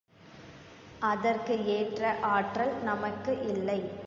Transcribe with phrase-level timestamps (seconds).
[0.99, 2.15] அதற்கு ஏற்ற
[2.21, 3.79] ஆற்றல் நமக்கு இல்லை.